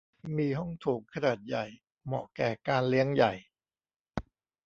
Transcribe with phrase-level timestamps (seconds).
[0.37, 1.65] มีห้องโถงขนาดใหญ่
[2.05, 3.33] เหมาะแก่การเลี้ยงใหญ่